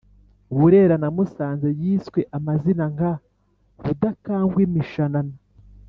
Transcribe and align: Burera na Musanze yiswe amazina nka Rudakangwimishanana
Burera 0.57 0.95
na 1.01 1.09
Musanze 1.15 1.67
yiswe 1.81 2.19
amazina 2.37 2.85
nka 2.95 3.11
Rudakangwimishanana 3.83 5.35